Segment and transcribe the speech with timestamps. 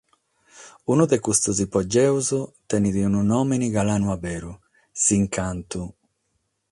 [0.93, 2.27] Unu de custos ipogeos
[2.69, 4.53] tenet unu nùmene galanu a beru:
[5.03, 5.81] “S’Incantu“.